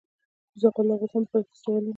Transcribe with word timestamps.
زغال 0.61 0.87
د 0.87 0.91
افغانستان 0.93 1.21
د 1.23 1.27
فرهنګي 1.31 1.49
فستیوالونو 1.51 1.79
برخه 1.81 1.89
ده. 1.89 1.89